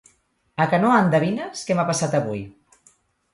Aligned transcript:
A 0.63 0.65
que 0.71 0.79
no 0.85 0.93
endevines 0.99 1.61
què 1.67 1.77
m'ha 1.81 1.87
passat 1.91 2.17
avui? 2.21 2.43